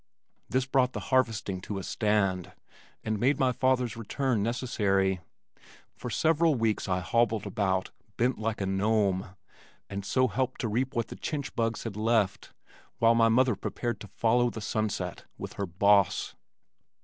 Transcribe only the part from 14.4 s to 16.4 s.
the sunset" with her "Boss."